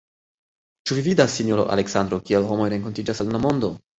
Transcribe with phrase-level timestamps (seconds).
[0.89, 3.73] Ĉu vi vidas, sinjoro Aleksandro, kiel homoj renkontiĝas en la mondo!